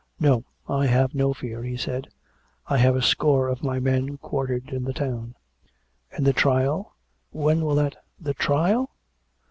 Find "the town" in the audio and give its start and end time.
4.83-5.35